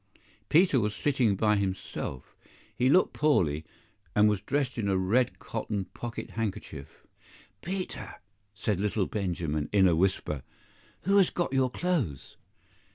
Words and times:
PETER 0.49 0.79
was 0.79 0.95
sitting 0.95 1.35
by 1.35 1.57
himself. 1.57 2.35
He 2.75 2.89
looked 2.89 3.13
poorly, 3.13 3.65
and 4.15 4.27
was 4.27 4.41
dressed 4.41 4.79
in 4.79 4.87
a 4.89 4.97
red 4.97 5.37
cotton 5.37 5.85
pocket 5.93 6.31
handkerchief. 6.31 7.05
"Peter," 7.61 8.15
said 8.55 8.79
little 8.79 9.05
Benjamin, 9.05 9.69
in 9.71 9.87
a 9.87 9.95
whisper 9.95 10.41
"who 11.01 11.17
has 11.17 11.29
got 11.29 11.53
your 11.53 11.69
clothes?" 11.69 12.35